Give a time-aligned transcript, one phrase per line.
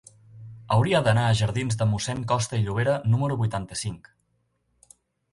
[0.75, 4.09] Hauria d'anar a la jardins de Mossèn Costa i Llobera número vuitanta-cinc.